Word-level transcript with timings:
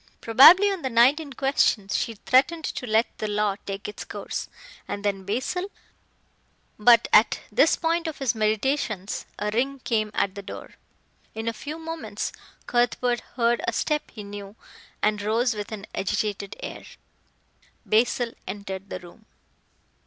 Probably 0.19 0.71
on 0.71 0.81
the 0.81 0.89
night 0.89 1.19
in 1.19 1.33
question 1.33 1.87
she 1.89 2.15
threatened 2.15 2.63
to 2.63 2.87
let 2.87 3.15
the 3.19 3.27
law 3.27 3.57
take 3.67 3.87
its 3.87 4.03
course, 4.03 4.49
and 4.87 5.05
then 5.05 5.25
Basil 5.25 5.67
but 6.79 7.07
at 7.13 7.41
this 7.51 7.75
point 7.75 8.07
of 8.07 8.17
his 8.17 8.33
meditations 8.33 9.27
a 9.37 9.51
ring 9.51 9.77
came 9.83 10.09
at 10.15 10.33
the 10.33 10.41
door. 10.41 10.73
In 11.35 11.47
a 11.47 11.53
few 11.53 11.77
moments 11.77 12.31
Cuthbert 12.65 13.19
heard 13.35 13.61
a 13.67 13.73
step 13.73 14.09
he 14.09 14.23
knew 14.23 14.55
and 15.03 15.21
rose 15.21 15.53
with 15.53 15.71
an 15.71 15.85
agitated 15.93 16.55
air. 16.63 16.83
Basil 17.85 18.31
entered 18.47 18.89
the 18.89 18.99
room. 19.01 19.27